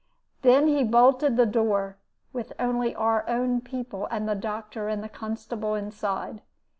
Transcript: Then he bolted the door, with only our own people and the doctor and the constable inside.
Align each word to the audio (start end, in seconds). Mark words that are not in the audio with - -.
Then 0.41 0.65
he 0.65 0.83
bolted 0.83 1.37
the 1.37 1.45
door, 1.45 1.95
with 2.33 2.53
only 2.57 2.95
our 2.95 3.23
own 3.29 3.61
people 3.61 4.07
and 4.09 4.27
the 4.27 4.33
doctor 4.33 4.87
and 4.89 5.03
the 5.03 5.07
constable 5.09 5.75
inside. 5.75 6.41